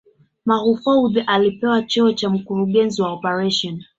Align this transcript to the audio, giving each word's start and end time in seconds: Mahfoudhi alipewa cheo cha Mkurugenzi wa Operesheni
Mahfoudhi 0.45 1.19
alipewa 1.21 1.81
cheo 1.83 2.13
cha 2.13 2.29
Mkurugenzi 2.29 3.01
wa 3.01 3.09
Operesheni 3.11 3.85